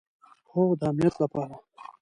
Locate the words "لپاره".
1.23-1.55